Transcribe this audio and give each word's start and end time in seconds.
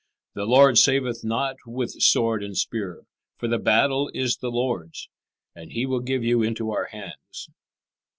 "The 0.33 0.45
Lord 0.45 0.79
saveth 0.79 1.23
not 1.23 1.57
with 1.67 1.91
sword 2.01 2.41
and 2.43 2.57
spear; 2.57 3.03
for 3.37 3.47
the 3.47 3.59
battle 3.59 4.09
is 4.15 4.37
the 4.37 4.49
Lord's, 4.49 5.09
and 5.53 5.71
He 5.73 5.85
will 5.85 5.99
give 5.99 6.23
you 6.23 6.41
into 6.41 6.71
our 6.71 6.85
hands." 6.85 7.49